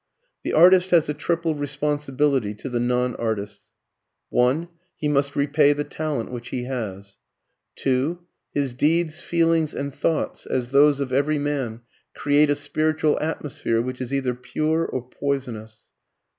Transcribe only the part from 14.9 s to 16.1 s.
poisonous.